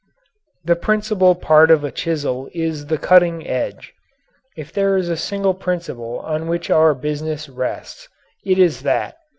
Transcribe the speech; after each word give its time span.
The 0.65 0.75
principal 0.75 1.35
part 1.35 1.69
of 1.69 1.83
a 1.83 1.91
chisel 1.91 2.49
is 2.55 2.87
the 2.87 2.97
cutting 2.97 3.45
edge. 3.45 3.93
If 4.57 4.73
there 4.73 4.97
is 4.97 5.09
a 5.09 5.15
single 5.15 5.53
principle 5.53 6.17
on 6.21 6.47
which 6.47 6.71
our 6.71 6.95
business 6.95 7.47
rests 7.47 8.07
it 8.43 8.57
is 8.57 8.81
that. 8.81 9.17